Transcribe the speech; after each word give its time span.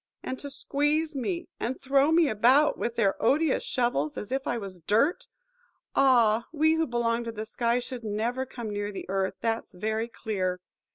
And 0.23 0.39
to 0.39 0.49
squeeze 0.49 1.15
me, 1.15 1.47
and 1.59 1.79
throw 1.79 2.11
me 2.11 2.27
about 2.27 2.75
with 2.75 2.95
their 2.95 3.21
odious 3.23 3.61
shovels, 3.63 4.17
as 4.17 4.31
if 4.31 4.47
I 4.47 4.57
was 4.57 4.79
dirt! 4.79 5.27
Ah! 5.95 6.47
we 6.51 6.73
who 6.73 6.87
belong 6.87 7.23
to 7.25 7.31
the 7.31 7.45
sky 7.45 7.77
should 7.77 8.03
never 8.03 8.43
come 8.47 8.71
near 8.71 8.91
the 8.91 9.05
earth, 9.09 9.35
that's 9.41 9.75
very 9.75 10.07
clear. 10.07 10.59